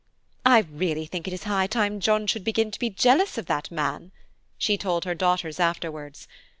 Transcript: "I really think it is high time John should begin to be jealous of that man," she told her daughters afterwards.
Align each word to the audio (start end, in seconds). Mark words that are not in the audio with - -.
"I 0.47 0.61
really 0.71 1.05
think 1.05 1.27
it 1.27 1.31
is 1.33 1.43
high 1.43 1.67
time 1.67 1.99
John 1.99 2.25
should 2.25 2.43
begin 2.43 2.71
to 2.71 2.79
be 2.79 2.89
jealous 2.89 3.37
of 3.37 3.45
that 3.45 3.69
man," 3.69 4.11
she 4.57 4.75
told 4.75 5.05
her 5.05 5.13
daughters 5.13 5.59
afterwards. 5.59 6.27